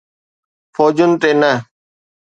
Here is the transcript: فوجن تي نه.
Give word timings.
فوجن 0.73 1.11
تي 1.21 1.31
نه. 1.41 1.51